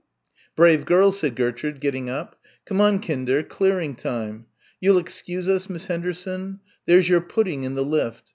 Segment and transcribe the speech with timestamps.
[0.55, 2.35] "Brave girls," said Gertrude, getting up.
[2.65, 4.47] "Come on, Kinder, clearing time.
[4.79, 6.59] You'll excuse us, Miss Henderson?
[6.87, 8.23] There's your pudding in the lift.